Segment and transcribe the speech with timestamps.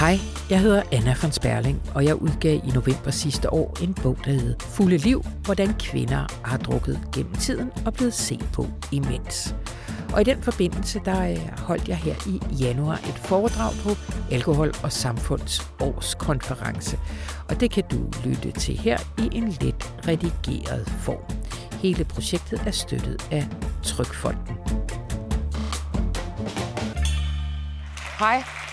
[0.00, 0.18] Hej,
[0.50, 4.30] jeg hedder Anna von Sperling, og jeg udgav i november sidste år en bog, der
[4.30, 9.54] hedder Fulde Liv, hvordan kvinder har drukket gennem tiden og blevet set på imens.
[10.12, 13.90] Og i den forbindelse, der øh, holdt jeg her i januar et foredrag på
[14.30, 16.98] Alkohol og Samfunds årskonference.
[17.48, 21.36] Og det kan du lytte til her i en let redigeret form.
[21.82, 23.48] Hele projektet er støttet af
[23.82, 24.56] Trykfonden.
[28.18, 28.65] Hej.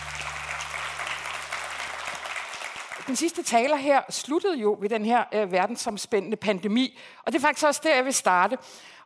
[3.07, 7.41] Den sidste taler her sluttede jo ved den her øh, verdensomspændende pandemi, og det er
[7.41, 8.57] faktisk også der, jeg vil starte.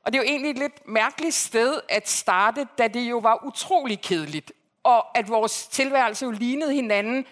[0.04, 3.46] Og det er jo egentlig et lidt mærkeligt sted at starte, da det jo var
[3.46, 4.52] utrolig kedeligt,
[4.84, 7.26] og at vores tilværelse jo lignede hinanden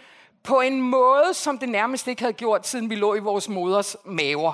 [0.44, 3.95] på en måde, som det nærmest ikke havde gjort, siden vi lå i vores moders
[4.06, 4.54] maver.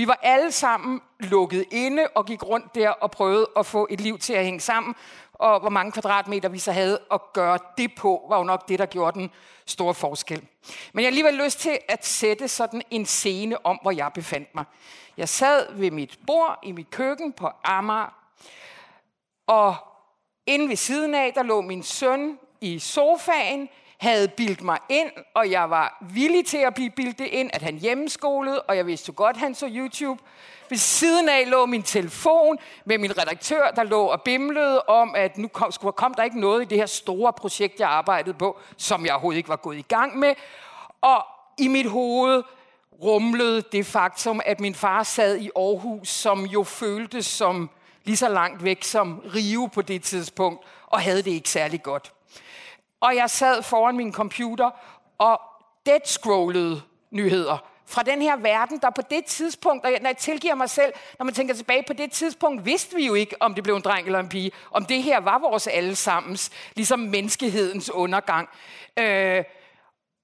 [0.00, 4.00] Vi var alle sammen lukket inde og gik rundt der og prøvede at få et
[4.00, 4.94] liv til at hænge sammen.
[5.32, 8.78] Og hvor mange kvadratmeter vi så havde at gøre det på, var jo nok det,
[8.78, 9.30] der gjorde den
[9.66, 10.46] store forskel.
[10.92, 14.54] Men jeg har alligevel lyst til at sætte sådan en scene om, hvor jeg befandt
[14.54, 14.64] mig.
[15.16, 18.14] Jeg sad ved mit bord i mit køkken på Amager,
[19.46, 19.76] og
[20.46, 23.68] inde ved siden af, der lå min søn i sofaen,
[24.00, 27.78] havde bildt mig ind, og jeg var villig til at blive bildet ind, at han
[27.78, 30.22] hjemmeskolede, og jeg vidste godt, at han så YouTube.
[30.68, 35.38] Ved siden af lå min telefon med min redaktør, der lå og bimlede om, at
[35.38, 38.58] nu kom, skulle, kom der ikke noget i det her store projekt, jeg arbejdede på,
[38.76, 40.34] som jeg overhovedet ikke var gået i gang med.
[41.00, 41.26] Og
[41.58, 42.42] i mit hoved
[43.02, 47.70] rumlede det faktum, at min far sad i Aarhus, som jo føltes som
[48.04, 52.12] lige så langt væk som Rio på det tidspunkt, og havde det ikke særlig godt.
[53.00, 54.70] Og jeg sad foran min computer
[55.18, 55.40] og
[55.86, 60.54] dead scrollede nyheder fra den her verden, der på det tidspunkt, og når jeg tilgiver
[60.54, 63.64] mig selv, når man tænker tilbage på det tidspunkt, vidste vi jo ikke, om det
[63.64, 68.48] blev en dreng eller en pige, om det her var vores allesammens, ligesom menneskehedens undergang.
[68.98, 69.44] Øh,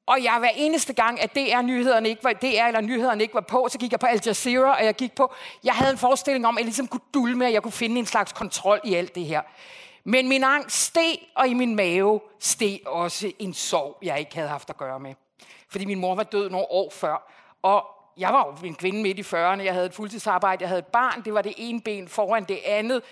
[0.07, 3.69] og jeg hver eneste gang, at DR-nyhederne ikke var, DR eller nyhederne ikke var på,
[3.71, 6.57] så gik jeg på Al Jazeera, og jeg gik på, jeg havde en forestilling om,
[6.57, 9.25] at jeg ligesom kunne dulme, at jeg kunne finde en slags kontrol i alt det
[9.25, 9.43] her.
[10.09, 14.49] Men min angst steg, og i min mave steg også en sorg, jeg ikke havde
[14.49, 15.15] haft at gøre med.
[15.69, 17.87] Fordi min mor var død nogle år før, og
[18.17, 20.87] jeg var jo en kvinde midt i 40'erne, jeg havde et fuldtidsarbejde, jeg havde et
[20.87, 23.03] barn, det var det ene ben foran det andet.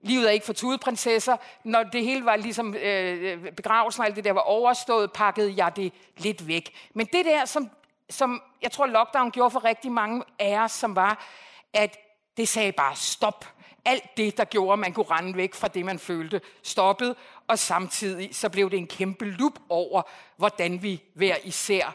[0.00, 1.36] Livet er ikke for tudeprinsesser.
[1.64, 5.76] Når det hele var ligesom øh, begravelsen og alt det der var overstået, pakkede jeg
[5.76, 6.74] det lidt væk.
[6.94, 7.70] Men det der, som,
[8.10, 11.26] som jeg tror lockdown gjorde for rigtig mange af os, som var,
[11.72, 11.96] at
[12.36, 13.55] det sagde bare stop.
[13.86, 17.16] Alt det, der gjorde, at man kunne rende væk fra det, man følte, stoppede.
[17.48, 20.02] Og samtidig så blev det en kæmpe lup over,
[20.36, 21.94] hvordan vi hver især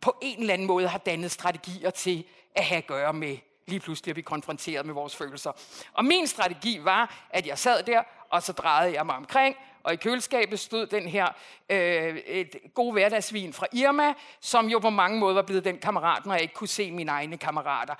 [0.00, 3.80] på en eller anden måde har dannet strategier til at have at gøre med lige
[3.80, 5.52] pludselig er vi konfronteret med vores følelser.
[5.92, 9.92] Og min strategi var, at jeg sad der, og så drejede jeg mig omkring, og
[9.92, 11.28] i køleskabet stod den her
[11.70, 16.26] øh, et god hverdagsvin fra Irma, som jo på mange måder var blevet den kammerat,
[16.26, 17.94] når jeg ikke kunne se mine egne kammerater.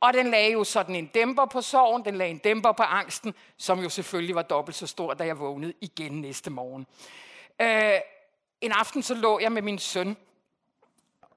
[0.00, 3.34] Og den lagde jo sådan en dæmper på sorgen, den lagde en dæmper på angsten,
[3.56, 6.86] som jo selvfølgelig var dobbelt så stor, da jeg vågnede igen næste morgen.
[7.60, 8.00] Øh,
[8.60, 10.16] en aften så lå jeg med min søn,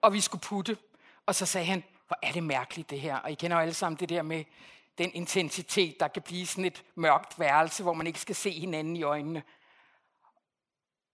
[0.01, 0.77] og vi skulle putte,
[1.25, 3.15] og så sagde han, hvor er det mærkeligt det her.
[3.17, 4.43] Og I kender jo alle sammen det der med
[4.97, 8.95] den intensitet, der kan blive sådan et mørkt værelse, hvor man ikke skal se hinanden
[8.95, 9.43] i øjnene.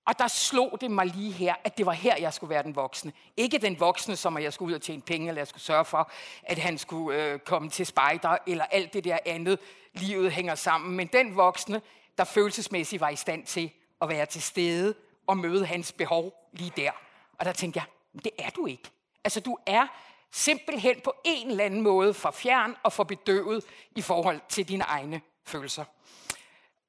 [0.05, 2.75] Og der slog det mig lige her, at det var her, jeg skulle være den
[2.75, 3.13] voksne.
[3.37, 5.85] Ikke den voksne, som at jeg skulle ud og tjene penge, eller jeg skulle sørge
[5.85, 6.11] for,
[6.43, 9.59] at han skulle øh, komme til spejder, eller alt det der andet,
[9.93, 10.97] livet hænger sammen.
[10.97, 11.81] Men den voksne,
[12.17, 13.71] der følelsesmæssigt var i stand til
[14.01, 14.95] at være til stede
[15.27, 16.91] og møde hans behov lige der.
[17.39, 17.85] Og der tænkte jeg,
[18.23, 18.89] det er du ikke.
[19.23, 19.87] Altså, du er
[20.31, 23.63] simpelthen på en eller anden måde for fjern og for bedøvet
[23.95, 25.85] i forhold til dine egne følelser.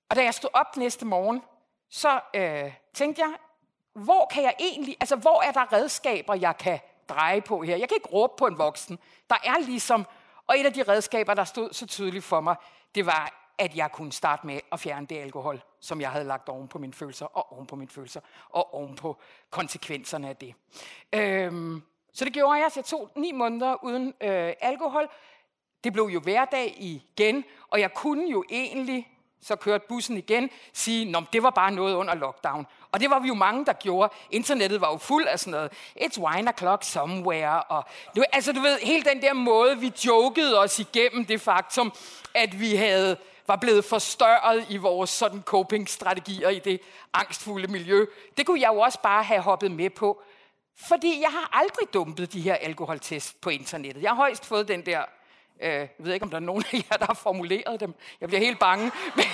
[0.09, 1.43] Og da jeg stod op næste morgen,
[1.88, 3.34] så øh, tænkte jeg,
[3.92, 7.76] hvor kan jeg egentlig, altså hvor er der redskaber, jeg kan dreje på her?
[7.76, 8.98] Jeg kan ikke råbe på en voksen.
[9.30, 10.06] Der er ligesom,
[10.47, 12.56] og et af de redskaber, der stod så tydeligt for mig,
[12.94, 16.48] det var, at jeg kunne starte med at fjerne det alkohol, som jeg havde lagt
[16.48, 19.16] oven på mine følelser, og oven på mine følelser, og oven på
[19.50, 20.54] konsekvenserne af det.
[21.12, 21.82] Øhm,
[22.12, 25.09] så det gjorde jeg, så jeg tog ni måneder uden øh, alkohol.
[25.84, 29.09] Det blev jo hverdag igen, og jeg kunne jo egentlig,
[29.47, 32.66] så kørte bussen igen, sige, at det var bare noget under lockdown.
[32.93, 34.13] Og det var vi jo mange, der gjorde.
[34.31, 37.63] Internettet var jo fuld af sådan noget, it's wine o'clock somewhere.
[37.63, 37.84] Og,
[38.16, 41.93] du, altså du ved, hele den der måde, vi jokede os igennem det faktum,
[42.34, 43.16] at vi havde
[43.48, 46.81] var blevet forstørret i vores sådan coping-strategier i det
[47.15, 48.07] angstfulde miljø.
[48.37, 50.22] Det kunne jeg jo også bare have hoppet med på.
[50.89, 54.03] Fordi jeg har aldrig dumpet de her alkoholtest på internettet.
[54.03, 55.04] Jeg har højst fået den der,
[55.62, 57.94] øh, jeg ved ikke, om der er nogen af jer, der har formuleret dem.
[58.20, 58.84] Jeg bliver helt bange.
[59.16, 59.24] Men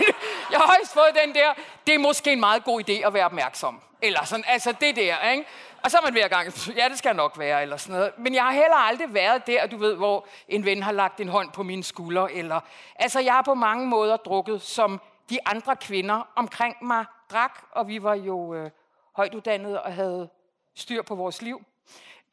[0.51, 1.55] Jeg har højst fået den der,
[1.87, 3.81] det er måske en meget god idé at være opmærksom.
[4.03, 5.45] Eller sådan, altså det der, ikke?
[5.85, 8.13] Og så er man hver gang, ja, det skal nok være, eller sådan noget.
[8.19, 11.29] Men jeg har heller aldrig været der, du ved, hvor en ven har lagt en
[11.29, 12.33] hånd på mine skuldre.
[12.33, 12.61] Eller,
[12.97, 17.89] altså, jeg har på mange måder drukket, som de andre kvinder omkring mig drak, og
[17.89, 18.71] vi var jo øh,
[19.17, 20.29] højtuddannede og havde
[20.77, 21.63] styr på vores liv.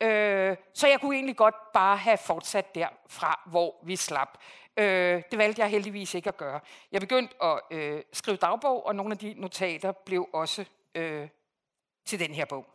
[0.01, 4.37] Øh, så jeg kunne egentlig godt bare have fortsat derfra, hvor vi slap.
[4.77, 6.59] Øh, det valgte jeg heldigvis ikke at gøre.
[6.91, 10.65] Jeg begyndte at øh, skrive dagbog, og nogle af de notater blev også
[10.95, 11.27] øh,
[12.05, 12.65] til den her bog,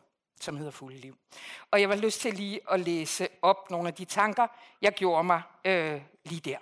[0.40, 1.16] som hedder Fulde Liv.
[1.70, 4.46] Og jeg var lyst til lige at læse op nogle af de tanker,
[4.82, 6.58] jeg gjorde mig øh, lige der.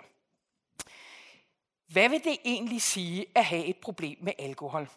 [1.87, 4.89] Hvad vil det egentlig sige at have et problem med alkohol?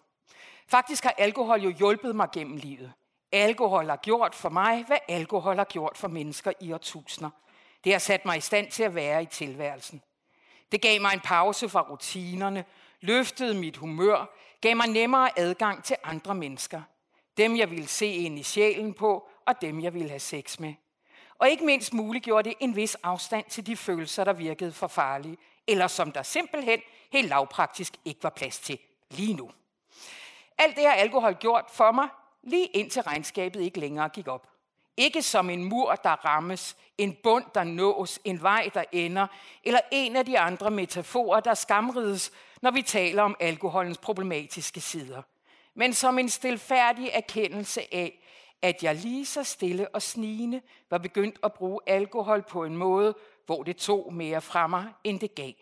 [0.67, 2.93] Faktisk har alkohol jo hjulpet mig gennem livet.
[3.37, 7.31] Alkohol har gjort for mig, hvad alkohol har gjort for mennesker i årtusinder.
[7.85, 10.03] Det har sat mig i stand til at være i tilværelsen.
[10.73, 12.65] Det gav mig en pause fra rutinerne,
[13.01, 16.83] løftede mit humør, gav mig nemmere adgang til andre mennesker.
[17.37, 20.75] Dem, jeg ville se ind i sjælen på, og dem, jeg ville have sex med.
[21.39, 25.37] Og ikke mindst muliggjorde det en vis afstand til de følelser, der virkede for farlige,
[25.67, 26.81] eller som der simpelthen
[27.13, 28.79] helt lavpraktisk ikke var plads til
[29.11, 29.51] lige nu.
[30.59, 32.09] Alt det har alkohol gjort for mig,
[32.47, 34.49] lige indtil regnskabet ikke længere gik op.
[34.97, 39.27] Ikke som en mur, der rammes, en bund, der nås, en vej, der ender,
[39.65, 42.33] eller en af de andre metaforer, der skamrides,
[42.63, 45.23] når vi taler om alkoholens problematiske sider.
[45.75, 48.23] Men som en stilfærdig erkendelse af,
[48.63, 53.15] at jeg lige så stille og snigende var begyndt at bruge alkohol på en måde,
[53.47, 55.53] hvor det tog mere fra mig, end det gav.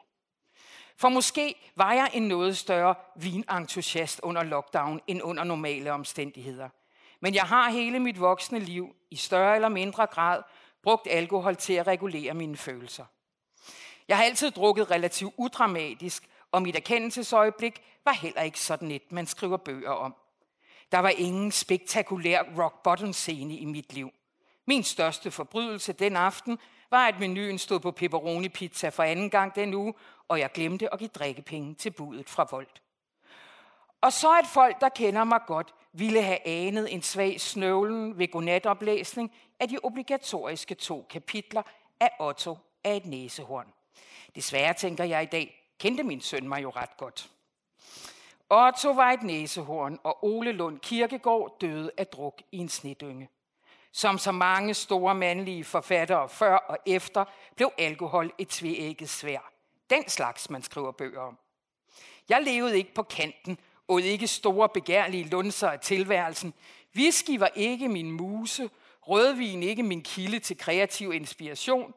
[0.97, 6.69] For måske var jeg en noget større vinentusiast under lockdown end under normale omstændigheder.
[7.21, 10.43] Men jeg har hele mit voksne liv i større eller mindre grad
[10.83, 13.05] brugt alkohol til at regulere mine følelser.
[14.09, 19.27] Jeg har altid drukket relativt udramatisk, og mit erkendelsesøjeblik var heller ikke sådan et, man
[19.27, 20.15] skriver bøger om.
[20.93, 24.11] Der var ingen spektakulær rock bottom scene i mit liv.
[24.67, 26.59] Min største forbrydelse den aften
[26.95, 29.95] var, at menuen stod på pepperoni pizza for anden gang den uge,
[30.29, 32.83] og jeg glemte at give drikkepenge til budet fra Volt.
[34.01, 38.29] Og så et folk, der kender mig godt, ville have anet en svag snøvlen ved
[38.29, 41.63] godnatoplæsning af de obligatoriske to kapitler
[42.01, 43.67] af Otto af et næsehorn.
[44.35, 47.31] Desværre tænker jeg i dag, kendte min søn mig jo ret godt.
[48.51, 53.29] Otto var et næsehorn, og Ole Lund Kirkegård døde af druk i en snedynge.
[53.97, 57.25] Som så mange store mandlige forfattere før og efter,
[57.57, 59.51] blev alkohol et tvægget svær.
[59.91, 61.39] Den slags, man skriver bøger om.
[62.29, 63.59] Jeg levede ikke på kanten,
[63.89, 66.55] og ikke store begærlige lunser af tilværelsen.
[66.97, 68.71] Whisky var ikke min muse,
[69.03, 71.95] rødvin ikke min kilde til kreativ inspiration.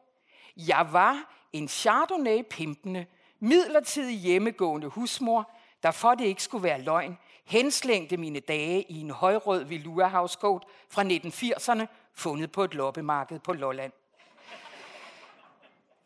[0.56, 3.06] Jeg var en chardonnay-pimpende,
[3.40, 5.50] midlertidig hjemmegående husmor,
[5.82, 7.18] der for det ikke skulle være løgn,
[7.48, 13.52] henslængte mine dage i en højrød velour housecoat fra 1980'erne, fundet på et loppemarked på
[13.52, 13.92] Lolland.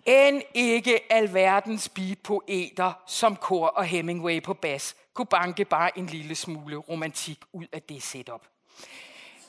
[0.07, 6.35] End ikke alverdens beatpoeter som Kor og Hemingway på bas kunne banke bare en lille
[6.35, 8.47] smule romantik ud af det setup.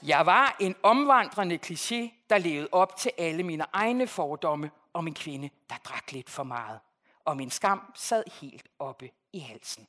[0.03, 5.13] Jeg var en omvandrende kliché, der levede op til alle mine egne fordomme om en
[5.13, 6.79] kvinde, der drak lidt for meget.
[7.25, 9.87] Og min skam sad helt oppe i halsen.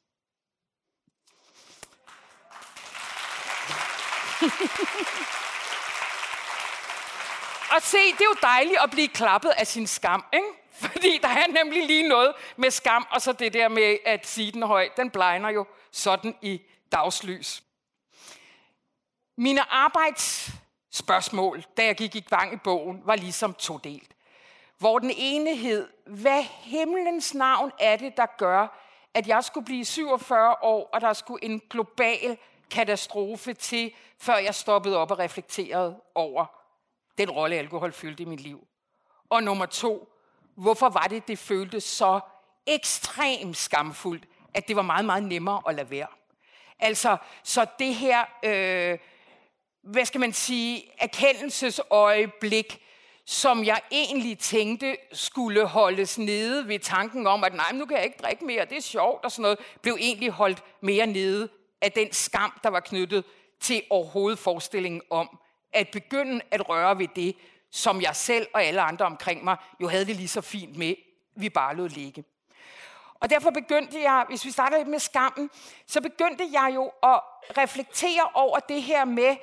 [7.71, 10.47] Og se, det er jo dejligt at blive klappet af sin skam, ikke?
[10.73, 14.53] Fordi der er nemlig lige noget med skam, og så det der med at sige
[14.53, 17.63] den højt, den blegner jo sådan i dagslys.
[19.37, 24.11] Mine arbejdsspørgsmål, da jeg gik i gang i bogen, var ligesom todelt.
[24.79, 28.81] Hvor den ene hed, hvad himlens navn er det, der gør,
[29.15, 32.39] at jeg skulle blive 47 år, og der skulle en global
[32.71, 36.47] katastrofe til, før jeg stoppede op og reflekterede over
[37.19, 38.67] den rolle, alkohol fyldte i mit liv.
[39.31, 40.09] Og nummer to,
[40.55, 42.21] hvorfor var det, det føltes så
[42.67, 46.07] ekstremt skamfuldt, at det var meget, meget nemmere at lade være.
[46.79, 48.99] Altså, så det her, øh,
[49.83, 52.81] hvad skal man sige, erkendelsesøjeblik,
[53.27, 58.05] som jeg egentlig tænkte skulle holdes nede ved tanken om, at nej, nu kan jeg
[58.05, 61.49] ikke drikke mere, det er sjovt og sådan noget, blev egentlig holdt mere nede
[61.85, 63.25] af den skam, der var knyttet
[63.61, 65.39] til overhovedet forestillingen om
[65.73, 67.37] at begynde at røre ved det,
[67.71, 70.95] som jeg selv og alle andre omkring mig jo havde det lige så fint med,
[71.37, 72.25] vi bare lod ligge.
[73.15, 75.51] Og derfor begyndte jeg, hvis vi starter lidt med skammen,
[75.87, 77.21] så begyndte jeg jo at
[77.59, 79.37] reflektere over det her med,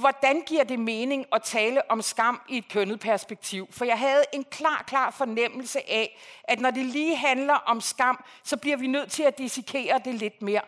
[0.00, 3.66] hvordan giver det mening at tale om skam i et kønnet perspektiv?
[3.70, 8.24] For jeg havde en klar, klar fornemmelse af, at når det lige handler om skam,
[8.44, 10.62] så bliver vi nødt til at dissekere det lidt mere.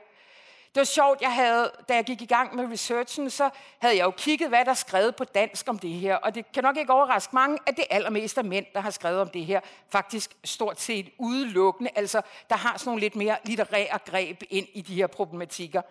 [0.75, 4.05] Det var sjovt, jeg havde, da jeg gik i gang med researchen, så havde jeg
[4.05, 6.17] jo kigget, hvad der er skrevet på dansk om det her.
[6.17, 9.21] Og det kan nok ikke overraske mange, at det allermest er mænd, der har skrevet
[9.21, 9.61] om det her.
[9.89, 11.91] Faktisk stort set udelukkende.
[11.95, 15.83] Altså, der har sådan nogle lidt mere litterære greb ind i de her problematikker.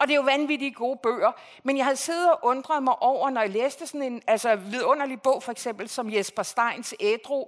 [0.00, 1.32] Og det er jo vanvittigt gode bøger.
[1.62, 5.22] Men jeg havde siddet og undret mig over, når jeg læste sådan en altså vidunderlig
[5.22, 7.46] bog, for eksempel som Jesper Steins Ædru,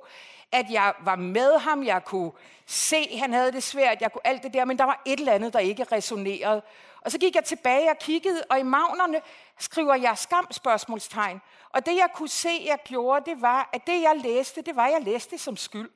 [0.53, 2.33] at jeg var med ham, jeg kunne
[2.67, 5.33] se, han havde det svært, jeg kunne alt det der, men der var et eller
[5.33, 6.63] andet, der ikke resonerede.
[7.01, 9.21] Og så gik jeg tilbage og kiggede, og i magnerne
[9.59, 11.41] skriver jeg skam spørgsmålstegn.
[11.71, 14.87] Og det jeg kunne se, jeg gjorde, det var, at det jeg læste, det var,
[14.87, 15.91] at jeg læste som skyld.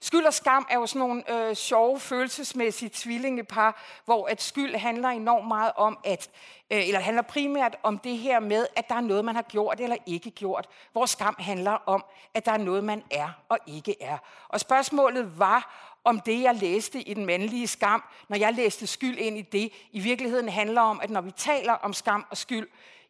[0.00, 5.08] Skyld og skam er jo sådan nogle øh, sjove følelsesmæssige tvillingepar, hvor at skyld handler
[5.08, 6.30] enormt meget om, at,
[6.70, 9.80] øh, eller handler primært om det her med, at der er noget, man har gjort
[9.80, 10.68] eller ikke gjort.
[10.92, 12.04] Hvor skam handler om,
[12.34, 14.18] at der er noget, man er og ikke er.
[14.48, 19.18] Og spørgsmålet var, om det, jeg læste i den mandlige skam, når jeg læste skyld
[19.18, 22.68] ind i det, i virkeligheden handler om, at når vi taler om skam og skyld,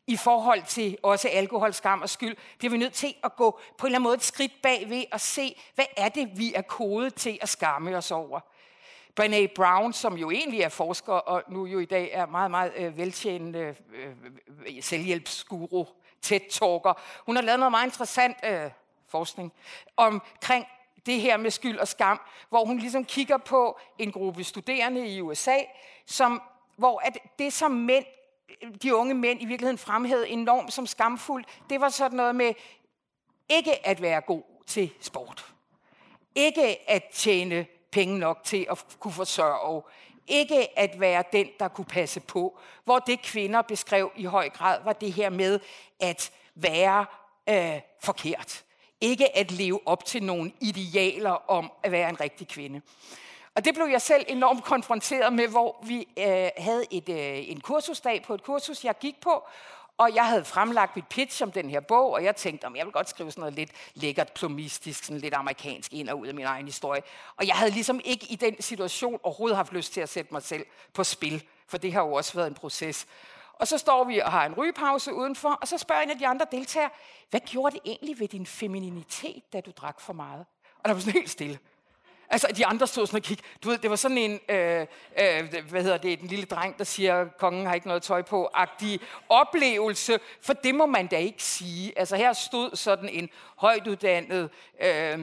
[0.08, 3.86] i forhold til også alkohol, skam og skyld, bliver vi nødt til at gå på
[3.86, 7.14] en eller anden måde et skridt bagved og se, hvad er det, vi er kodet
[7.14, 8.40] til at skamme os over.
[9.20, 12.72] Brené Brown, som jo egentlig er forsker, og nu jo i dag er meget, meget
[12.76, 14.06] øh, veltjenende øh,
[14.66, 15.84] øh selvhjælpsguru,
[16.22, 18.70] TED-talker, hun har lavet noget meget interessant øh,
[19.08, 19.52] forskning
[19.96, 20.66] omkring
[21.06, 25.20] det her med skyld og skam, hvor hun ligesom kigger på en gruppe studerende i
[25.20, 25.56] USA,
[26.06, 26.42] som,
[26.76, 28.04] hvor at det, som mænd
[28.82, 32.54] de unge mænd i virkeligheden fremhævede enormt som skamfuldt, det var sådan noget med
[33.48, 35.46] ikke at være god til sport.
[36.34, 39.82] Ikke at tjene penge nok til at kunne forsørge.
[40.26, 42.58] Ikke at være den, der kunne passe på.
[42.84, 45.60] Hvor det kvinder beskrev i høj grad, var det her med
[46.00, 47.06] at være
[47.48, 48.64] øh, forkert.
[49.00, 52.82] Ikke at leve op til nogle idealer om at være en rigtig kvinde.
[53.58, 57.60] Og det blev jeg selv enormt konfronteret med, hvor vi øh, havde et, øh, en
[57.60, 59.46] kursusdag på et kursus, jeg gik på,
[59.96, 62.86] og jeg havde fremlagt mit pitch om den her bog, og jeg tænkte, om jeg
[62.86, 66.34] vil godt skrive sådan noget lidt lækkert, plomistisk, sådan lidt amerikansk ind og ud af
[66.34, 67.02] min egen historie.
[67.36, 70.42] Og jeg havde ligesom ikke i den situation overhovedet haft lyst til at sætte mig
[70.42, 73.06] selv på spil, for det har jo også været en proces.
[73.52, 76.26] Og så står vi og har en rygepause udenfor, og så spørger en af de
[76.26, 76.90] andre deltagere,
[77.30, 80.46] hvad gjorde det egentlig ved din femininitet, da du drak for meget?
[80.78, 81.58] Og der var sådan helt stille.
[82.30, 83.48] Altså, de andre stod sådan og kiggede.
[83.62, 84.86] Du ved, det var sådan en, øh,
[85.20, 88.50] øh, hvad hedder det, en lille dreng, der siger, kongen har ikke noget tøj på,
[88.54, 91.98] agtig oplevelse, for det må man da ikke sige.
[91.98, 94.50] Altså, her stod sådan en højtuddannet,
[94.82, 95.18] øh,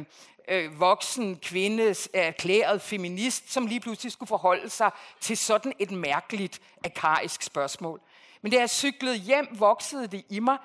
[0.48, 6.62] øh, voksen kvinde, erklæret feminist, som lige pludselig skulle forholde sig til sådan et mærkeligt,
[6.86, 8.02] akarisk spørgsmål.
[8.42, 10.58] Men da jeg cyklede hjem, voksede det i mig,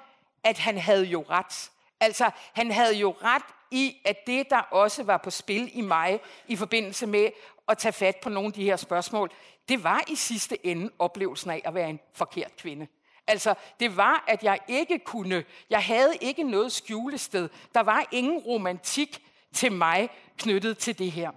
[0.45, 1.71] at han havde jo ret.
[2.01, 6.21] Altså, han havde jo ret i, at det, der også var på spil i mig
[6.49, 7.31] i forbindelse med
[7.69, 9.31] at tage fat på nogle af de her spørgsmål,
[9.69, 12.87] det var i sidste ende oplevelsen af at være en forkert kvinde.
[13.27, 17.49] Altså, det var, at jeg ikke kunne, jeg havde ikke noget skjulested.
[17.75, 19.23] Der var ingen romantik
[19.53, 21.31] til mig knyttet til det her.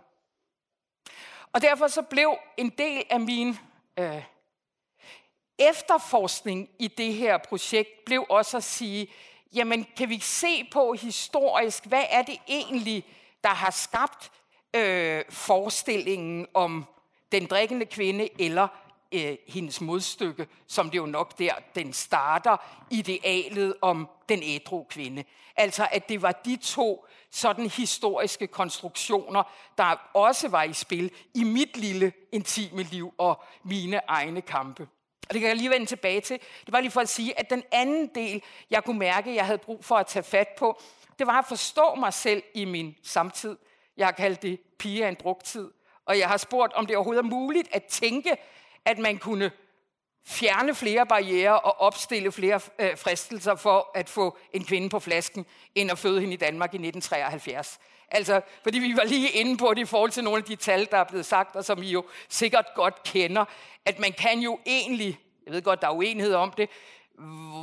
[1.53, 3.57] Og derfor så blev en del af min
[3.99, 4.23] øh,
[5.59, 9.07] efterforskning i det her projekt, blev også at sige,
[9.53, 13.05] jamen kan vi se på historisk, hvad er det egentlig,
[13.43, 14.31] der har skabt
[14.75, 16.85] øh, forestillingen om
[17.31, 18.67] den drikkende kvinde eller
[19.13, 22.57] øh, hendes modstykke, som det jo nok der, den starter,
[22.91, 25.23] idealet om den ædru kvinde.
[25.55, 29.43] Altså at det var de to sådan historiske konstruktioner,
[29.77, 34.87] der også var i spil i mit lille intime liv og mine egne kampe.
[35.29, 36.39] Og det kan jeg lige vende tilbage til.
[36.65, 39.57] Det var lige for at sige, at den anden del, jeg kunne mærke, jeg havde
[39.57, 40.81] brug for at tage fat på,
[41.19, 43.57] det var at forstå mig selv i min samtid.
[43.97, 45.71] Jeg har kaldt det piger en drugtid.
[46.05, 48.35] Og jeg har spurgt, om det overhovedet er muligt at tænke,
[48.85, 49.51] at man kunne
[50.25, 55.45] fjerne flere barriere og opstille flere øh, fristelser for at få en kvinde på flasken,
[55.75, 57.79] end at føde hende i Danmark i 1973.
[58.13, 60.87] Altså, fordi vi var lige inde på det i forhold til nogle af de tal,
[60.91, 63.45] der er blevet sagt, og som I jo sikkert godt kender,
[63.85, 66.69] at man kan jo egentlig, jeg ved godt, der er uenighed om det,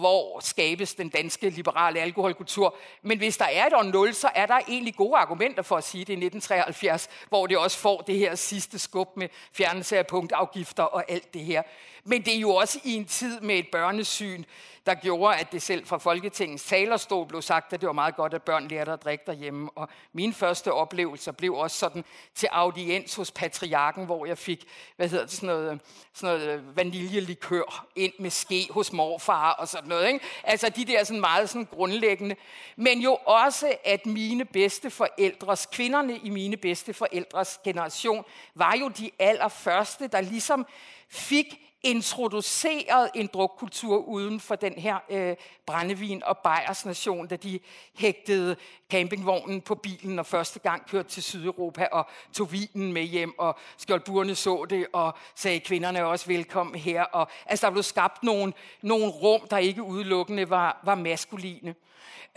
[0.00, 2.76] hvor skabes den danske liberale alkoholkultur.
[3.02, 5.85] Men hvis der er et år 0, så er der egentlig gode argumenter for at
[5.85, 10.07] sige det i 1973, hvor det også får det her sidste skub med fjernelse af
[10.07, 11.62] punktafgifter og alt det her.
[12.04, 14.45] Men det er jo også i en tid med et børnesyn,
[14.87, 18.35] der gjorde, at det selv fra Folketingets talerstol blev sagt, at det var meget godt,
[18.35, 19.71] at børn lærte at drikke derhjemme.
[19.75, 22.04] Og mine første oplevelser blev også sådan
[22.35, 24.64] til audiens hos patriarken, hvor jeg fik,
[24.97, 25.80] hvad hedder det, sådan noget,
[26.14, 30.07] sådan noget øh, vaniljelikør ind med ske hos morfar og sådan noget.
[30.07, 30.25] Ikke?
[30.45, 32.37] Altså de der sådan meget sådan grundlæggende.
[32.76, 38.88] Men jo også, at mine bedste forældres, kvinderne i mine bedste forældres generation, var jo
[38.88, 40.66] de allerførste, der ligesom
[41.09, 47.61] fik introduceret en drukkultur uden for den her øh, brændevin- og Bayers nation, da de
[47.95, 48.57] hægtede
[48.91, 53.59] campingvognen på bilen og første gang kørte til Sydeuropa og tog vinen med hjem, og
[53.77, 57.03] skjoldburene så det og sagde, kvinderne også velkommen her.
[57.03, 61.75] Og, altså, der blev skabt nogle, nogle rum, der ikke udelukkende var, var maskuline.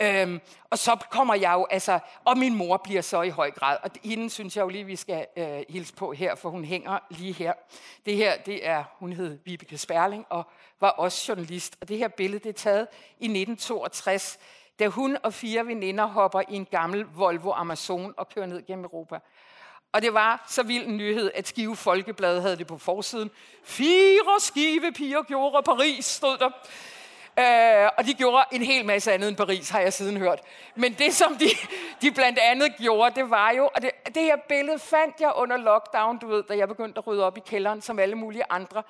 [0.02, 0.40] Øhm,
[0.70, 3.90] og så kommer jeg jo, altså, og min mor bliver så i høj grad, og
[4.04, 7.32] hende synes jeg jo lige, vi skal øh, hilse på her, for hun hænger lige
[7.32, 7.52] her.
[8.06, 10.46] Det her, det er, hun hed Vibeke Sperling, og
[10.80, 14.38] var også journalist, og det her billede, det er taget i 1962,
[14.78, 18.84] da hun og fire veninder hopper i en gammel Volvo Amazon og kører ned gennem
[18.84, 19.18] Europa.
[19.94, 23.30] Og det var så vild en nyhed, at Skive Folkeblad havde det på forsiden.
[23.64, 26.50] Fire skive piger gjorde Paris, stod der.
[27.38, 30.40] Øh, og de gjorde en hel masse andet end Paris, har jeg siden hørt.
[30.74, 31.46] Men det, som de,
[32.02, 33.70] de blandt andet gjorde, det var jo...
[33.74, 37.06] Og det, det her billede fandt jeg under lockdown, du ved, da jeg begyndte at
[37.06, 38.82] rydde op i kælderen, som alle mulige andre.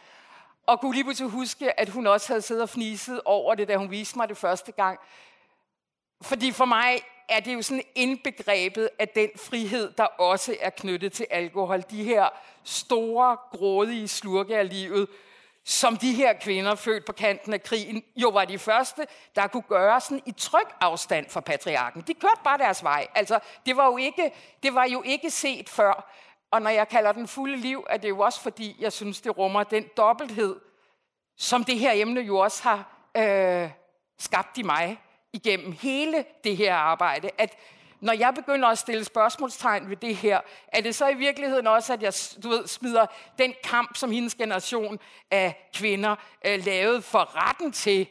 [0.67, 3.77] Og kunne lige pludselig huske, at hun også havde siddet og fniset over det, da
[3.77, 4.99] hun viste mig det første gang.
[6.23, 6.99] Fordi for mig
[7.29, 11.85] er det jo sådan indbegrebet af den frihed, der også er knyttet til alkohol.
[11.91, 12.29] De her
[12.65, 15.09] store, grådige slurke af livet,
[15.65, 19.07] som de her kvinder, født på kanten af krigen, jo var de første,
[19.37, 22.03] der kunne gøre sådan i tryg afstand fra patriarken.
[22.07, 23.07] De kørte bare deres vej.
[23.15, 26.11] Altså, det var jo ikke, det var jo ikke set før.
[26.51, 29.39] Og når jeg kalder den fulde liv, er det jo også fordi, jeg synes, det
[29.39, 30.61] rummer den dobbelthed,
[31.37, 33.71] som det her emne jo også har øh,
[34.19, 35.01] skabt i mig
[35.33, 37.31] igennem hele det her arbejde.
[37.39, 37.57] At
[38.05, 41.93] når jeg begynder at stille spørgsmålstegn ved det her, er det så i virkeligheden også,
[41.93, 43.07] at jeg du ved, smider
[43.39, 44.99] den kamp, som hendes generation
[45.31, 48.07] af kvinder øh, lavede for retten til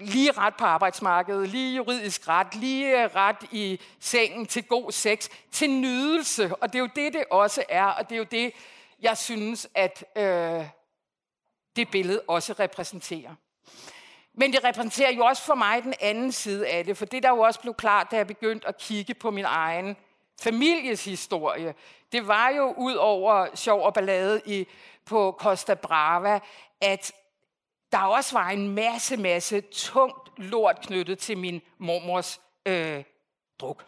[0.00, 5.28] lige ret på arbejdsmarkedet, lige juridisk ret, lige øh, ret i sengen til god sex,
[5.52, 6.54] til nydelse.
[6.56, 8.52] Og det er jo det, det også er, og det er jo det,
[9.00, 10.64] jeg synes, at øh,
[11.76, 13.34] det billede også repræsenterer.
[14.38, 17.28] Men det repræsenterer jo også for mig den anden side af det, for det der
[17.28, 19.96] jo også blev klart, da jeg begyndte at kigge på min egen
[20.40, 21.74] families historie,
[22.12, 24.66] det var jo ud over sjov og ballade i,
[25.04, 26.40] på Costa Brava,
[26.80, 27.12] at
[27.92, 33.04] der også var en masse, masse tungt lort knyttet til min mormors øh,
[33.60, 33.84] druk.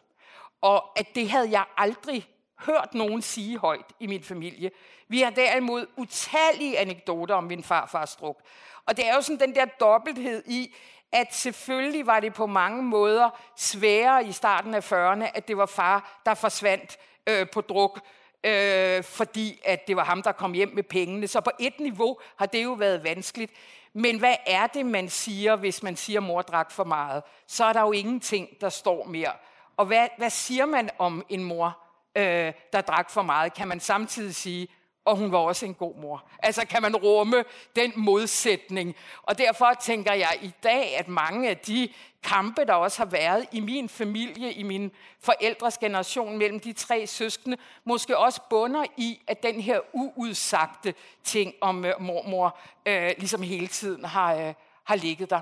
[0.60, 2.28] Og at det havde jeg aldrig
[2.66, 4.70] hørt nogen sige højt i min familie.
[5.08, 8.40] Vi har derimod utallige anekdoter om min farfars druk.
[8.86, 10.74] Og det er jo sådan den der dobbelthed i,
[11.12, 15.66] at selvfølgelig var det på mange måder sværere i starten af 40'erne, at det var
[15.66, 18.00] far, der forsvandt øh, på druk,
[18.44, 21.28] øh, fordi at det var ham, der kom hjem med pengene.
[21.28, 23.52] Så på et niveau har det jo været vanskeligt.
[23.92, 27.22] Men hvad er det, man siger, hvis man siger, at mor drak for meget?
[27.46, 29.32] Så er der jo ingenting, der står mere.
[29.76, 31.78] Og hvad, hvad siger man om en mor,
[32.18, 33.54] øh, der drak for meget?
[33.54, 34.68] Kan man samtidig sige,
[35.08, 36.24] og hun var også en god mor.
[36.42, 37.44] Altså kan man rumme
[37.76, 38.96] den modsætning.
[39.22, 41.88] Og derfor tænker jeg i dag, at mange af de
[42.22, 47.06] kampe, der også har været i min familie, i min forældres generation mellem de tre
[47.06, 53.42] søskende, måske også bunder i, at den her uudsagte ting om øh, mormor øh, ligesom
[53.42, 54.54] hele tiden har, øh,
[54.84, 55.40] har ligget der.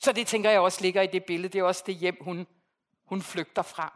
[0.00, 1.52] Så det tænker jeg også ligger i det billede.
[1.52, 2.46] Det er også det hjem, hun,
[3.06, 3.95] hun flygter fra.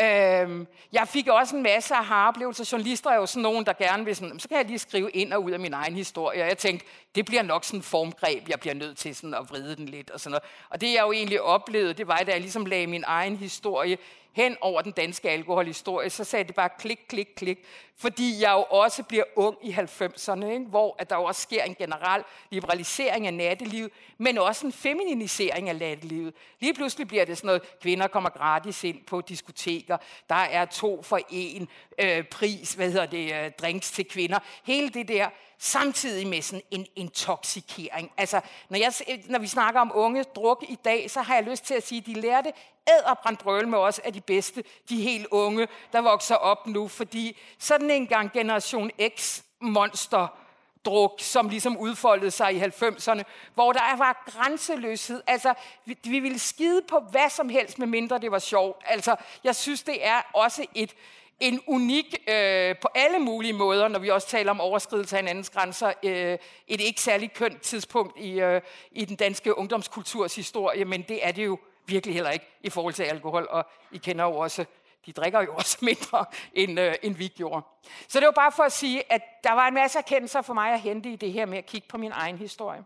[0.00, 4.04] Øhm, jeg fik også en masse af oplevelser Journalister er jo sådan nogen, der gerne
[4.04, 6.42] vil sådan, så kan jeg lige skrive ind og ud af min egen historie.
[6.42, 9.50] Og jeg tænkte, det bliver nok sådan en formgreb, jeg bliver nødt til sådan at
[9.50, 10.42] vride den lidt og sådan noget.
[10.70, 13.98] Og det jeg jo egentlig oplevede, det var, da jeg ligesom lagde min egen historie
[14.32, 17.58] hen over den danske alkoholhistorie, så sagde det bare klik, klik, klik.
[17.96, 20.66] Fordi jeg jo også bliver ung i 90'erne, ikke?
[20.68, 25.68] hvor at der jo også sker en generel liberalisering af nattelivet, men også en feminisering
[25.68, 26.34] af nattelivet.
[26.60, 29.96] Lige pludselig bliver det sådan noget, kvinder kommer gratis ind på diskoteker,
[30.28, 34.38] der er to for en øh, pris, hvad hedder det, øh, drinks til kvinder.
[34.64, 38.12] Hele det der, samtidig med sådan en intoxikering.
[38.16, 38.92] Altså, når, jeg,
[39.26, 41.98] når vi snakker om unge druk i dag, så har jeg lyst til at sige,
[41.98, 42.52] at de lærte
[42.88, 47.90] æderbrandbrøl med os af de bedste, de helt unge, der vokser op nu, fordi sådan
[47.90, 50.38] en gang generation X monster
[50.84, 53.22] druk, som ligesom udfoldede sig i 90'erne,
[53.54, 55.22] hvor der var grænseløshed.
[55.26, 58.82] Altså, vi, vi ville skide på hvad som helst, medmindre det var sjovt.
[58.86, 60.94] Altså, jeg synes, det er også et,
[61.40, 65.50] en unik, øh, på alle mulige måder, når vi også taler om overskridelse af hinandens
[65.50, 68.60] grænser, øh, et ikke særlig kønt tidspunkt i, øh,
[68.92, 72.94] i den danske ungdomskulturs historie, men det er det jo virkelig heller ikke i forhold
[72.94, 74.64] til alkohol, og I kender jo også,
[75.06, 76.24] de drikker jo også mindre,
[76.54, 77.66] end, øh, end vi gjorde.
[78.08, 80.72] Så det var bare for at sige, at der var en masse erkendelser for mig
[80.72, 82.84] at hente i det her med at kigge på min egen historie.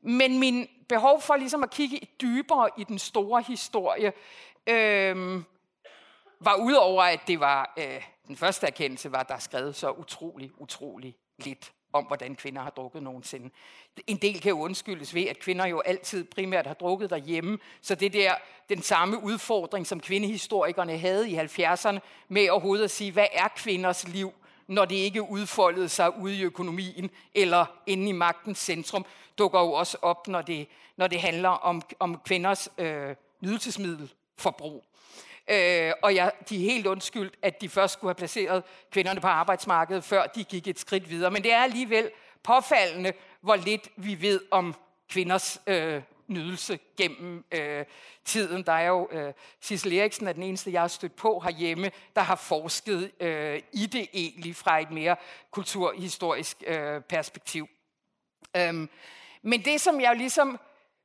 [0.00, 4.12] Men min behov for ligesom at kigge dybere i den store historie,
[4.66, 5.42] øh,
[6.40, 9.90] var udover, at det var øh, den første erkendelse, var, at der er skrevet så
[9.90, 13.50] utrolig, utrolig lidt om, hvordan kvinder har drukket nogensinde.
[14.06, 17.94] En del kan jo undskyldes ved, at kvinder jo altid primært har drukket derhjemme, så
[17.94, 18.34] det der,
[18.68, 21.98] den samme udfordring, som kvindehistorikerne havde i 70'erne,
[22.28, 24.32] med overhovedet at sige, hvad er kvinders liv,
[24.66, 29.06] når det ikke udfoldede sig ude i økonomien eller inde i magtens centrum,
[29.38, 34.84] dukker jo også op, når det, når det handler om, om kvinders øh, nydelsesmiddelforbrug.
[35.50, 39.26] Øh, og jeg, de er helt undskyldt, at de først skulle have placeret kvinderne på
[39.26, 41.30] arbejdsmarkedet, før de gik et skridt videre.
[41.30, 42.10] Men det er alligevel
[42.42, 44.74] påfaldende, hvor lidt vi ved om
[45.08, 47.84] kvinders øh, nydelse gennem øh,
[48.24, 48.62] tiden.
[48.62, 52.22] Der er jo øh, Sissel Eriksen er den eneste, jeg har stødt på herhjemme, der
[52.22, 55.16] har forsket øh, i det egentlig fra et mere
[55.50, 57.68] kulturhistorisk øh, perspektiv.
[58.56, 58.90] Øhm,
[59.42, 60.58] men det, som jeg ligesom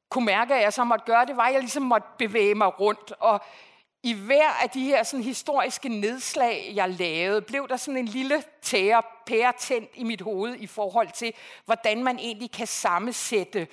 [0.10, 2.79] kunne mærke, at jeg så måtte gøre, det var, at jeg ligesom måtte bevæge mig
[2.79, 3.13] rundt.
[3.19, 3.41] Og
[4.03, 8.43] i hver af de her sådan, historiske nedslag, jeg lavede, blev der sådan en lille
[8.61, 11.33] tære, pære tændt i mit hoved i forhold til,
[11.65, 13.67] hvordan man egentlig kan sammensætte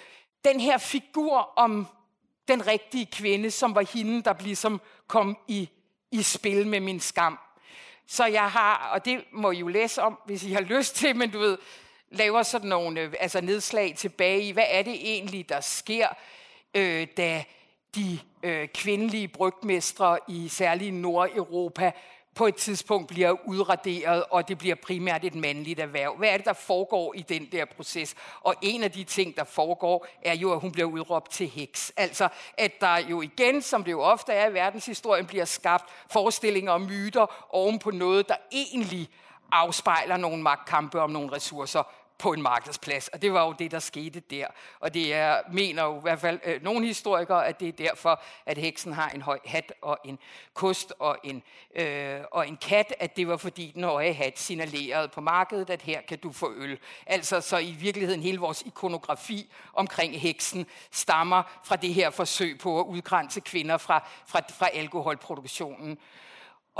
[0.44, 1.86] den her figur om
[2.48, 5.68] den rigtige kvinde, som var hende, der ligesom kom i,
[6.10, 7.38] i spil med min skam.
[8.06, 11.16] Så jeg har, og det må I jo læse om, hvis I har lyst til,
[11.16, 11.58] men du ved,
[12.10, 16.08] laver sådan nogle øh, altså nedslag tilbage i, hvad er det egentlig, der sker,
[16.74, 17.44] øh, da
[17.94, 21.92] de øh, kvindelige brygmestre i særligt Nordeuropa
[22.34, 26.16] på et tidspunkt bliver udraderet, og det bliver primært et mandligt erhverv.
[26.16, 28.14] Hvad er det, der foregår i den der proces?
[28.40, 31.92] Og en af de ting, der foregår, er jo, at hun bliver udråbt til heks.
[31.96, 36.72] Altså, at der jo igen, som det jo ofte er i verdenshistorien, bliver skabt forestillinger
[36.72, 39.08] og myter oven på noget, der egentlig
[39.52, 41.82] afspejler nogle magtkampe om nogle ressourcer,
[42.20, 43.08] på en markedsplads.
[43.08, 44.46] Og det var jo det, der skete der.
[44.80, 48.22] Og det er, mener jo i hvert fald øh, nogle historikere, at det er derfor,
[48.46, 50.18] at heksen har en høj hat og en
[50.54, 51.42] kost og en,
[51.74, 55.82] øh, og en kat, at det var fordi den høje hat signalerede på markedet, at
[55.82, 56.78] her kan du få øl.
[57.06, 62.80] Altså så i virkeligheden hele vores ikonografi omkring heksen stammer fra det her forsøg på
[62.80, 65.98] at udgrænse kvinder fra, fra, fra alkoholproduktionen.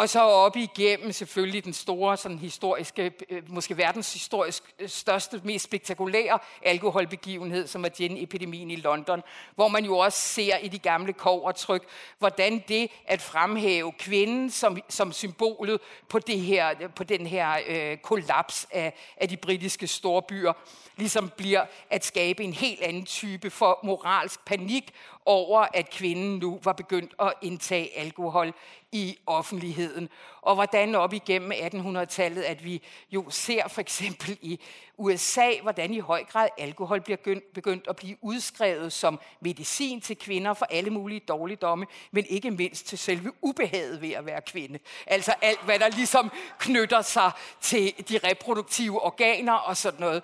[0.00, 5.64] Og så op igennem selvfølgelig den store, sådan historiske, øh, måske verdenshistorisk øh, største, mest
[5.64, 9.22] spektakulære alkoholbegivenhed, som er gin-epidemien i London,
[9.54, 11.82] hvor man jo også ser i de gamle kovertryk,
[12.18, 17.96] hvordan det at fremhæve kvinden som, som symbolet på, det her, på den her øh,
[17.96, 20.52] kollaps af, af de britiske storbyer,
[20.96, 24.92] ligesom bliver at skabe en helt anden type for moralsk panik
[25.26, 28.52] over, at kvinden nu var begyndt at indtage alkohol
[28.92, 30.08] i offentligheden.
[30.42, 34.60] Og hvordan op igennem 1800-tallet, at vi jo ser for eksempel i
[34.98, 40.54] USA, hvordan i høj grad alkohol bliver begyndt at blive udskrevet som medicin til kvinder
[40.54, 44.78] for alle mulige dårligdomme, men ikke mindst til selve ubehaget ved at være kvinde.
[45.06, 47.30] Altså alt, hvad der ligesom knytter sig
[47.60, 50.22] til de reproduktive organer og sådan noget.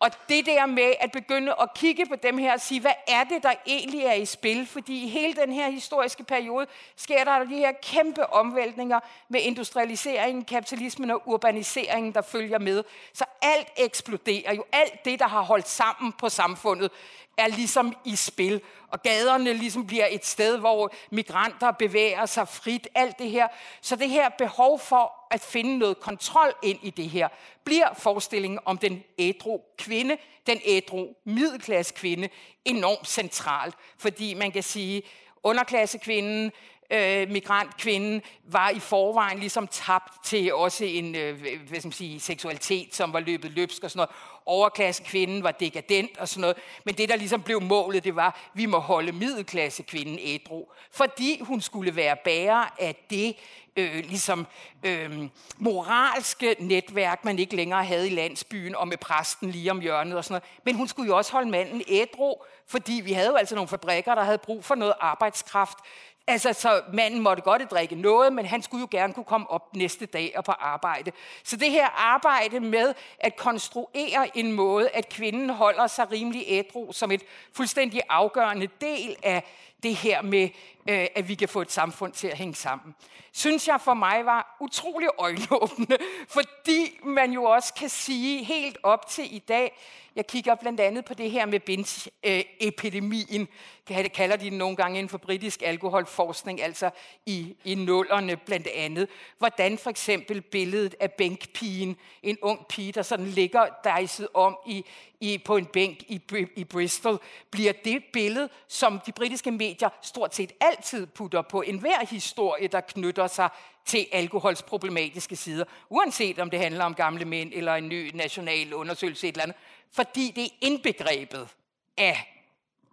[0.00, 3.24] Og det der med at begynde at kigge på dem her og sige, hvad er
[3.24, 4.66] det, der egentlig er i spil?
[4.66, 10.44] Fordi i hele den her historiske periode sker der de her kæmpe omvæltninger med industrialiseringen,
[10.44, 12.84] kapitalismen og urbaniseringen, der følger med.
[13.12, 14.64] Så alt eksploderer jo.
[14.72, 16.90] Alt det, der har holdt sammen på samfundet,
[17.36, 18.60] er ligesom i spil.
[18.88, 22.88] Og gaderne ligesom bliver et sted, hvor migranter bevæger sig frit.
[22.94, 23.48] Alt det her.
[23.80, 27.28] Så det her behov for at finde noget kontrol ind i det her,
[27.64, 30.16] bliver forestillingen om den ædru kvinde,
[30.46, 32.28] den ædru middelklasse kvinde,
[32.64, 33.74] enormt centralt.
[33.98, 35.02] Fordi man kan sige,
[35.42, 36.52] underklassekvinden,
[36.90, 42.20] øh, migrantkvinden var i forvejen ligesom tabt til også en øh, hvad skal man sige,
[42.20, 44.10] seksualitet, som var løbet løbsk og sådan noget.
[44.46, 46.56] Overklassekvinden var dekadent og sådan noget.
[46.84, 50.66] Men det, der ligesom blev målet, det var, at vi må holde middelklassekvinden ædru.
[50.90, 53.36] Fordi hun skulle være bærer af det
[53.76, 54.46] øh, ligesom,
[54.82, 60.16] øh, moralske netværk, man ikke længere havde i landsbyen, og med præsten lige om hjørnet
[60.16, 60.64] og sådan noget.
[60.64, 62.34] Men hun skulle jo også holde manden ædru,
[62.66, 65.78] fordi vi havde jo altså nogle fabrikker, der havde brug for noget arbejdskraft.
[66.26, 69.76] Altså, så manden måtte godt drikke noget, men han skulle jo gerne kunne komme op
[69.76, 71.12] næste dag og på arbejde.
[71.44, 76.92] Så det her arbejde med at konstruere en måde, at kvinden holder sig rimelig ædru
[76.92, 79.44] som et fuldstændig afgørende del af
[79.82, 80.48] det her med,
[80.88, 82.94] øh, at vi kan få et samfund til at hænge sammen.
[83.32, 85.96] Synes jeg for mig var utrolig øjenåbende,
[86.36, 89.72] fordi man jo også kan sige helt op til i dag,
[90.16, 93.48] jeg kigger blandt andet på det her med binge-epidemien,
[93.88, 96.90] det kalder de nogle gange inden for britisk alkoholforskning, altså
[97.26, 99.08] i, i nullerne blandt andet.
[99.38, 104.84] Hvordan for eksempel billedet af bænkpigen, en ung pige, der sådan ligger dejset om i,
[105.20, 106.20] i, på en bænk i,
[106.56, 107.18] i Bristol,
[107.50, 109.69] bliver det billede, som de britiske medier
[110.02, 113.48] stort set altid putter på enhver historie, der knytter sig
[113.84, 118.74] til alkohols problematiske sider, uanset om det handler om gamle mænd eller en ny national
[118.74, 119.56] undersøgelse et eller andet,
[119.92, 121.48] fordi det er indbegrebet
[121.96, 122.44] af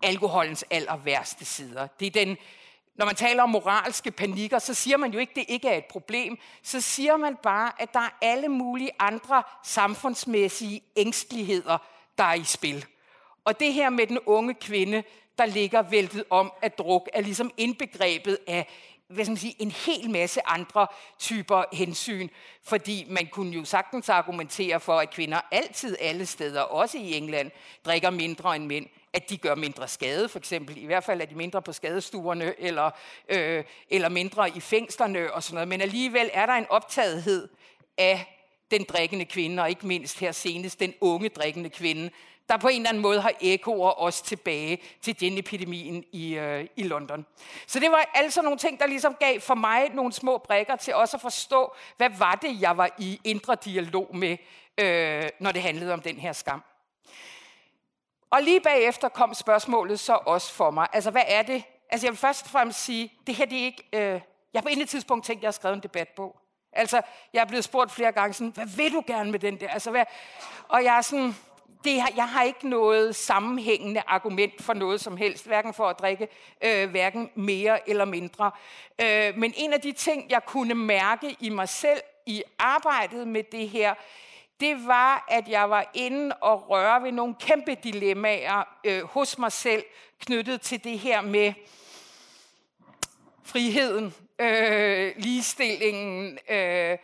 [0.03, 1.87] alkoholens aller værste sider.
[1.99, 2.37] Det er den,
[2.95, 5.77] når man taler om moralske panikker, så siger man jo ikke, at det ikke er
[5.77, 6.37] et problem.
[6.63, 11.77] Så siger man bare, at der er alle mulige andre samfundsmæssige ængsteligheder,
[12.17, 12.85] der er i spil.
[13.45, 15.03] Og det her med den unge kvinde,
[15.37, 18.67] der ligger væltet om at druk, er ligesom indbegrebet af
[19.07, 20.87] hvad skal man sige, en hel masse andre
[21.19, 22.29] typer hensyn,
[22.63, 27.51] fordi man kunne jo sagtens argumentere for, at kvinder altid alle steder, også i England,
[27.85, 30.77] drikker mindre end mænd at de gør mindre skade, for eksempel.
[30.77, 32.91] I hvert fald er de mindre på skadestuerne, eller,
[33.29, 35.67] øh, eller mindre i fængslerne og sådan noget.
[35.67, 37.47] Men alligevel er der en optagethed
[37.97, 38.37] af
[38.71, 42.09] den drikkende kvinde, og ikke mindst her senest den unge drikkende kvinde,
[42.49, 46.67] der på en eller anden måde har ekoer også tilbage til den epidemien i, øh,
[46.75, 47.25] i London.
[47.67, 50.95] Så det var altså nogle ting, der ligesom gav for mig nogle små brækker til
[50.95, 54.37] også at forstå, hvad var det, jeg var i indre dialog med,
[54.77, 56.63] øh, når det handlede om den her skam.
[58.29, 60.87] Og lige bagefter kom spørgsmålet så også for mig.
[60.93, 61.63] Altså, hvad er det?
[61.89, 63.83] Altså, jeg vil først og fremmest sige, det her det er ikke...
[63.93, 64.21] Øh,
[64.53, 66.35] jeg har på intet tidspunkt tænkt, at jeg har skrevet en debatbog.
[66.73, 67.01] Altså,
[67.33, 69.69] jeg er blevet spurgt flere gange sådan, hvad vil du gerne med den der?
[69.69, 70.03] Altså, hvad?
[70.67, 71.35] Og jeg er sådan,
[71.87, 76.27] det, jeg har ikke noget sammenhængende argument for noget som helst, hverken for at drikke,
[76.63, 78.51] øh, hverken mere eller mindre.
[79.01, 83.43] Øh, men en af de ting, jeg kunne mærke i mig selv i arbejdet med
[83.51, 83.93] det her,
[84.59, 89.51] det var, at jeg var inde og røre ved nogle kæmpe dilemmaer øh, hos mig
[89.51, 89.83] selv,
[90.19, 91.53] knyttet til det her med
[93.43, 96.97] friheden, øh, ligestillingen, øh,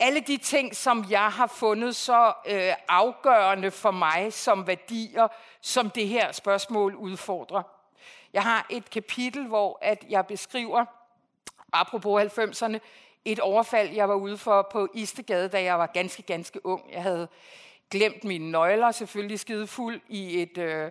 [0.00, 5.28] alle de ting, som jeg har fundet så øh, afgørende for mig som værdier,
[5.60, 7.62] som det her spørgsmål udfordrer.
[8.32, 10.84] Jeg har et kapitel, hvor at jeg beskriver,
[11.72, 12.78] apropos 90'erne,
[13.24, 16.92] et overfald, jeg var ude for på Istegade, da jeg var ganske, ganske ung.
[16.92, 17.28] Jeg havde
[17.90, 20.90] glemt mine nøgler, selvfølgelig skide fuld i et, øh,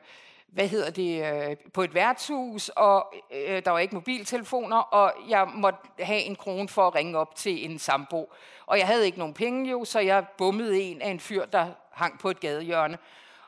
[0.55, 5.47] hvad hedder det, øh, på et værtshus, og øh, der var ikke mobiltelefoner, og jeg
[5.53, 8.33] måtte have en krone for at ringe op til en sambo.
[8.65, 11.67] Og jeg havde ikke nogen penge jo, så jeg bummede en af en fyr, der
[11.91, 12.97] hang på et gadehjørne.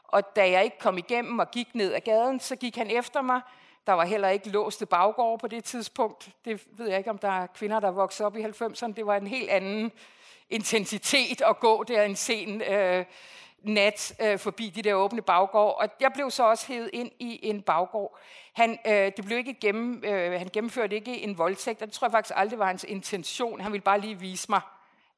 [0.04, 3.22] Og da jeg ikke kom igennem og gik ned ad gaden, så gik han efter
[3.22, 3.42] mig,
[3.88, 6.30] der var heller ikke låste baggårde på det tidspunkt.
[6.46, 8.94] Det ved jeg ikke, om der er kvinder, der voksede op i 90'erne.
[8.94, 9.92] Det var en helt anden
[10.50, 13.06] intensitet at gå der en sen øh,
[13.68, 15.82] nat øh, forbi de der åbne baggård.
[15.82, 18.20] Og jeg blev så også hævet ind i en baggård.
[18.54, 22.08] Han, øh, det blev ikke gennem, øh, han gennemførte ikke en voldtægt, og det tror
[22.08, 23.62] jeg faktisk aldrig var hans intention.
[23.62, 24.62] Han ville bare lige vise mig,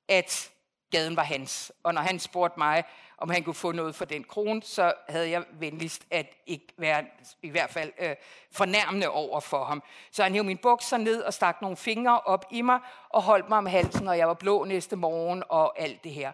[0.08, 0.52] at
[0.92, 1.72] gaden var hans.
[1.84, 2.84] Og når han spurgte mig,
[3.18, 7.06] om han kunne få noget for den krone, så havde jeg venligst at ikke være
[7.42, 8.16] i hvert fald øh,
[8.52, 9.84] fornærmende over for ham.
[10.12, 13.50] Så han hævde min bukser ned og stak nogle fingre op i mig og holdt
[13.50, 16.32] mig om halsen, og jeg var blå næste morgen og alt det her.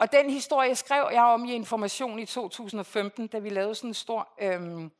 [0.00, 3.94] Og den historie skrev jeg om i Information i 2015, da vi lavede sådan en
[3.94, 4.90] stor øhm,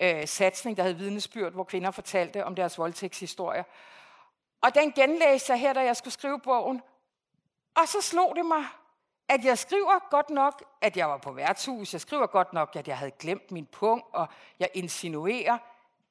[0.00, 3.62] øh, satsning, der hed Vidnesbyrd, hvor kvinder fortalte om deres voldtægtshistorier.
[4.60, 6.82] Og den genlæste jeg her, da jeg skulle skrive bogen.
[7.74, 8.64] Og så slog det mig,
[9.28, 12.88] at jeg skriver godt nok, at jeg var på værtshus, jeg skriver godt nok, at
[12.88, 15.58] jeg havde glemt min punkt, og jeg insinuerer,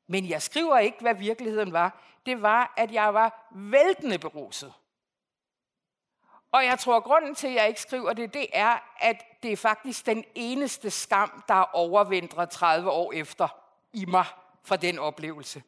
[0.07, 2.01] men jeg skriver ikke, hvad virkeligheden var.
[2.25, 4.73] Det var, at jeg var væltende beruset.
[6.55, 9.51] Og jeg tror, at grunden til, at jeg ikke skriver det, det er, at det
[9.51, 13.47] er faktisk den eneste skam, der er overvintret 30 år efter
[13.93, 14.25] i mig
[14.63, 15.63] fra den oplevelse.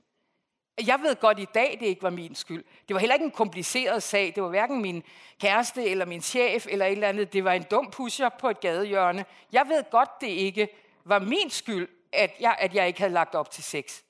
[0.86, 2.63] Jeg ved godt i dag, det ikke var min skyld.
[2.88, 4.32] Det var heller ikke en kompliceret sag.
[4.36, 5.04] Det var hverken min
[5.41, 7.34] kæreste eller min chef eller et eller andet.
[7.34, 9.26] Det var en dum pusher på et gadehjørne.
[9.52, 10.69] Jeg ved godt, det ikke
[11.06, 14.02] var min skyld, at jeg, at jeg ikke havde lagt op til sex.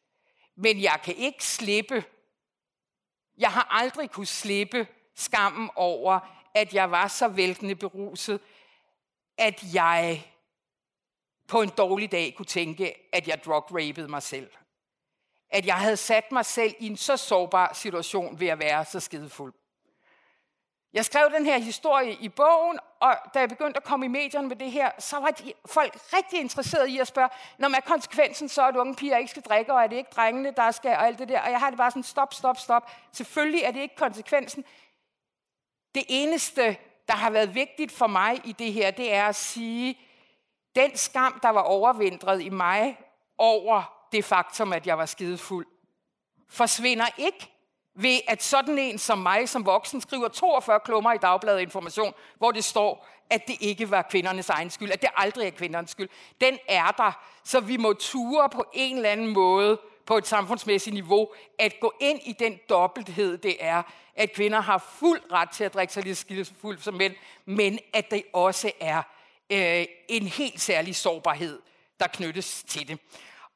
[0.56, 2.04] Men jeg kan ikke slippe.
[3.38, 6.20] Jeg har aldrig kunne slippe skammen over,
[6.54, 8.40] at jeg var så væltende beruset,
[9.38, 10.28] at jeg
[11.48, 13.64] på en dårlig dag kunne tænke, at jeg drug
[14.10, 14.50] mig selv
[15.50, 19.00] at jeg havde sat mig selv i en så sårbar situation ved at være så
[19.00, 19.54] skidefuld.
[20.94, 24.48] Jeg skrev den her historie i bogen, og da jeg begyndte at komme i medierne
[24.48, 27.90] med det her, så var de, folk rigtig interesserede i at spørge, når man er
[27.90, 30.92] konsekvensen så, at unge piger ikke skal drikke, og er det ikke drengene, der skal,
[30.92, 31.42] og alt det der.
[31.42, 32.92] Og jeg har det bare sådan, stop, stop, stop.
[33.12, 34.66] Selvfølgelig er det ikke konsekvensen.
[35.98, 40.00] Det eneste, der har været vigtigt for mig i det her, det er at sige,
[40.76, 42.98] den skam, der var overvintret i mig
[43.38, 45.68] over det faktum, at jeg var skidefuld,
[46.50, 47.52] forsvinder ikke
[47.96, 52.52] ved at sådan en som mig som voksen skriver 42 klummer i Dagbladet Information, hvor
[52.52, 56.10] det står, at det ikke var kvindernes egen skyld, at det aldrig er kvindernes skyld.
[56.42, 57.12] Den er der,
[57.44, 61.28] så vi må ture på en eller anden måde på et samfundsmæssigt niveau,
[61.60, 63.84] at gå ind i den dobbelthed, det er,
[64.15, 67.15] at kvinder har fuld ret til at drikke sig lige skidefuldt som mænd,
[67.46, 68.98] men at det også er
[69.50, 71.60] øh, en helt særlig sårbarhed,
[72.00, 73.00] der knyttes til det.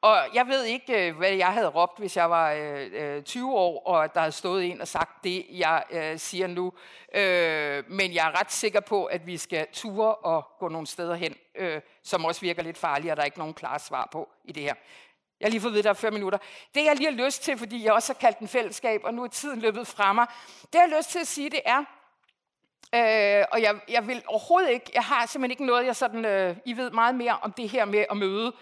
[0.02, 3.54] Og jeg ved ikke, øh, hvad jeg havde råbt, hvis jeg var øh, øh 20
[3.54, 6.72] år, og der havde stået en og sagt det, jeg øh, siger nu.
[7.14, 11.14] Øh, men jeg er ret sikker på, at vi skal ture og gå nogle steder
[11.14, 14.28] hen, øh, som også virker lidt farlige, og der er ikke nogen klare svar på
[14.44, 14.74] i det her.
[15.42, 16.38] Jeg har lige fået ved, der er minutter.
[16.74, 19.24] Det, jeg lige har lyst til, fordi jeg også har kaldt den fællesskab, og nu
[19.24, 20.26] er tiden løbet fra mig.
[20.62, 21.78] Det, jeg har lyst til at sige, det er,
[22.94, 26.56] øh, og jeg, jeg vil overhovedet ikke, jeg har simpelthen ikke noget, jeg sådan, øh,
[26.64, 28.52] I ved meget mere om det her med at møde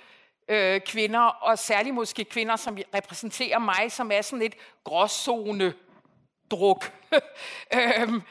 [0.49, 5.75] øh, kvinder, og særligt måske kvinder, som repræsenterer mig, som er sådan et gråzone
[6.51, 6.93] druk.
[7.77, 8.23] øhm,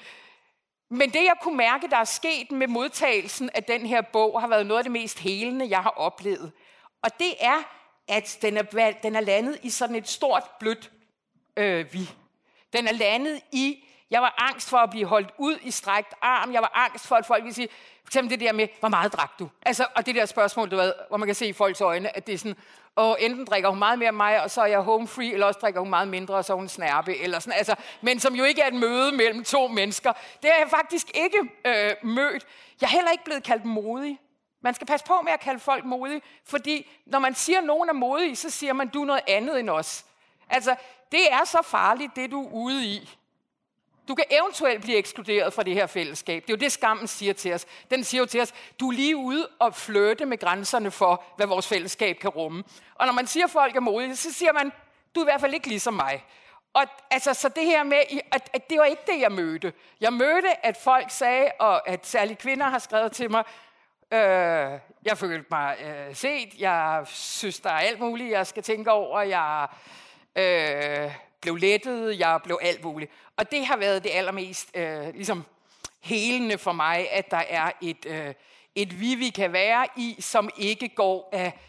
[0.90, 4.48] men det, jeg kunne mærke, der er sket med modtagelsen af den her bog, har
[4.48, 6.52] været noget af det mest helende, jeg har oplevet.
[7.04, 7.79] Og det er,
[8.10, 10.92] at den er, den er landet i sådan et stort, blødt
[11.58, 12.10] øh, vi.
[12.74, 16.54] Den er landet i, jeg var angst for at blive holdt ud i strækt arm.
[16.54, 17.68] Jeg var angst for, at folk ville sige,
[18.04, 19.50] for eksempel det der med, hvor meget drak du?
[19.62, 22.28] Altså, og det der spørgsmål, du ved, hvor man kan se i folks øjne, at
[22.28, 22.56] det er sådan,
[22.96, 25.46] og enten drikker hun meget mere end mig, og så er jeg home free, eller
[25.46, 28.36] også drikker hun meget mindre, og så er hun snærpe, eller sådan, altså, men som
[28.36, 30.14] jo ikke er et møde mellem to mennesker.
[30.14, 32.46] Det har jeg faktisk ikke øh, mødt.
[32.82, 34.20] Jeg er heller ikke blevet kaldt modig.
[34.62, 37.90] Man skal passe på med at kalde folk modige, fordi når man siger, at nogen
[37.90, 40.06] er modige, så siger man, du er noget andet end os.
[40.50, 40.76] Altså,
[41.12, 43.10] det er så farligt, det du er ude i.
[44.08, 46.44] Du kan eventuelt blive ekskluderet fra det her fællesskab.
[46.44, 47.66] Det er jo det, skammen siger til os.
[47.92, 51.48] Den siger jo til os, du er lige ude og flytte med grænserne for, hvad
[51.48, 52.64] vores fællesskab kan rumme.
[52.96, 54.72] Og når man siger, at folk er modige, så siger man,
[55.16, 56.26] du er i hvert fald ikke ligesom mig.
[56.74, 57.98] Og altså, så det her med,
[58.32, 59.74] at, at det var ikke det, jeg mødte.
[60.02, 63.44] Jeg mødte, at folk sagde, og at særlige kvinder har skrevet til mig,
[64.14, 68.92] øh, jeg følte mig øh, set, jeg synes, der er alt muligt, jeg skal tænke
[68.92, 69.68] over, jeg...
[70.36, 73.12] Øh, blev lettet, jeg blev alt muligt.
[73.38, 75.46] Og det har været det allermest øh, ligesom
[76.02, 78.34] helende for mig, at der er et, øh,
[78.76, 81.60] et vi, vi kan være i, som ikke går af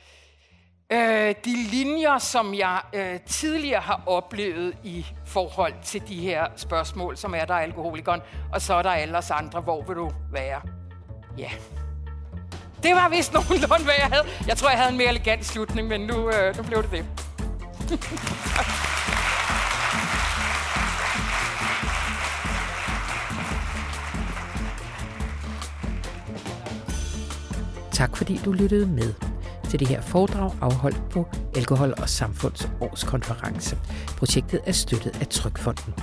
[0.92, 7.16] øh, de linjer, som jeg øh, tidligere har oplevet i forhold til de her spørgsmål,
[7.16, 8.20] som er der alkoholikeren,
[8.52, 10.60] og så er der alle os andre, hvor vil du være?
[11.38, 11.50] Ja.
[12.82, 14.24] Det var vist nogenlunde, hvad jeg havde.
[14.46, 17.04] Jeg tror, jeg havde en mere elegant slutning, men nu, øh, nu blev det det.
[27.92, 29.14] Tak fordi du lyttede med
[29.70, 33.78] til det her foredrag afholdt på Alkohol og Samfunds årskonference.
[34.16, 35.94] Projektet er støttet af Trykfonden.